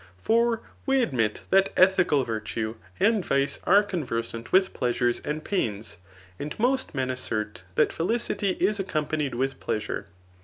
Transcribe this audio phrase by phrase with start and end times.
[0.17, 5.97] For we admit that ethical virtue and vice are conversant with pleasures and pains;
[6.39, 10.07] and most men assert that felicity is accom panied with pleasure.